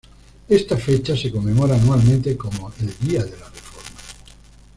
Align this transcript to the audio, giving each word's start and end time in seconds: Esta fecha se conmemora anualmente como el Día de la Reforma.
Esta 0.49 0.77
fecha 0.77 1.15
se 1.15 1.29
conmemora 1.31 1.75
anualmente 1.75 2.35
como 2.35 2.71
el 2.79 2.87
Día 3.07 3.23
de 3.23 3.37
la 3.37 3.47
Reforma. 3.47 3.91